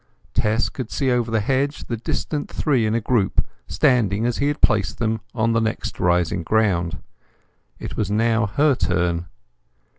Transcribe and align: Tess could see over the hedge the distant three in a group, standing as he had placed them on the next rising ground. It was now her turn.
Tess 0.33 0.67
could 0.69 0.89
see 0.89 1.11
over 1.11 1.29
the 1.29 1.41
hedge 1.41 1.83
the 1.83 1.95
distant 1.95 2.49
three 2.49 2.87
in 2.87 2.95
a 2.95 2.99
group, 2.99 3.45
standing 3.67 4.25
as 4.25 4.39
he 4.39 4.47
had 4.47 4.59
placed 4.59 4.97
them 4.97 5.21
on 5.35 5.51
the 5.53 5.61
next 5.61 5.99
rising 5.99 6.41
ground. 6.41 6.97
It 7.77 7.95
was 7.97 8.09
now 8.09 8.47
her 8.47 8.73
turn. 8.73 9.27